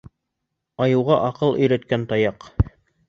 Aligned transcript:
Айыуға 0.85 1.19
аҡыл 1.27 1.53
өйрәткән 1.67 2.09
таяҡ. 2.15 2.49